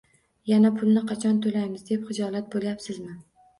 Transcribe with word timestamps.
Yana 0.51 0.71
pulini 0.77 1.03
qachon 1.11 1.37
toʻlaymiz, 1.45 1.85
deb 1.93 2.11
hijolat 2.11 2.53
boʻlyapsizmi 2.59 3.17